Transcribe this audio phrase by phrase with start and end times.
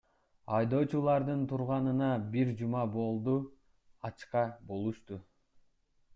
[0.59, 2.07] Айдоочулардын турганына
[2.37, 3.37] бир жума болду,
[4.11, 5.23] ачка болушту.